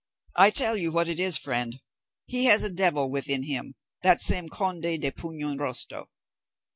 [0.35, 1.79] I tell you what it is, friend,
[2.25, 6.07] he has a devil within him, that same conde de Puñonrostro.